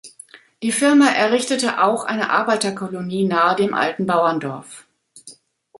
[0.63, 4.87] Die Firma errichtete auch eine Arbeiterkolonie nahe dem alten Bauerndorf.